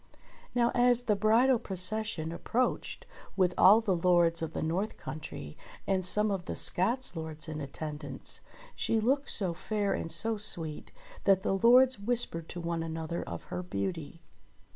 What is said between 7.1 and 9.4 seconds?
lords in attendance, she looked